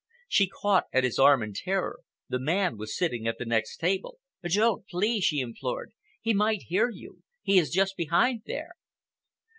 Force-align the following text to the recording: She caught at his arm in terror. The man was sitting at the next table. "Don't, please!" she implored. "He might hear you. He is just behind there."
She 0.27 0.47
caught 0.49 0.85
at 0.91 1.03
his 1.03 1.19
arm 1.19 1.43
in 1.43 1.53
terror. 1.53 1.99
The 2.27 2.39
man 2.39 2.75
was 2.75 2.97
sitting 2.97 3.27
at 3.27 3.37
the 3.37 3.45
next 3.45 3.77
table. 3.77 4.17
"Don't, 4.43 4.87
please!" 4.87 5.23
she 5.25 5.41
implored. 5.41 5.91
"He 6.19 6.33
might 6.33 6.63
hear 6.63 6.89
you. 6.89 7.21
He 7.43 7.59
is 7.59 7.69
just 7.69 7.95
behind 7.97 8.41
there." 8.47 8.71